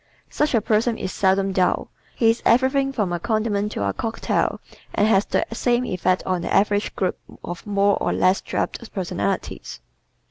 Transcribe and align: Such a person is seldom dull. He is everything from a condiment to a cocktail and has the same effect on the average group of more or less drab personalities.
Such 0.31 0.55
a 0.55 0.61
person 0.61 0.97
is 0.97 1.11
seldom 1.11 1.51
dull. 1.51 1.91
He 2.15 2.31
is 2.31 2.41
everything 2.43 2.91
from 2.91 3.13
a 3.13 3.19
condiment 3.19 3.71
to 3.73 3.87
a 3.87 3.93
cocktail 3.93 4.59
and 4.95 5.07
has 5.07 5.25
the 5.27 5.45
same 5.53 5.85
effect 5.85 6.23
on 6.25 6.41
the 6.41 6.51
average 6.51 6.95
group 6.95 7.19
of 7.43 7.67
more 7.67 7.97
or 8.01 8.11
less 8.11 8.41
drab 8.41 8.73
personalities. 8.91 9.79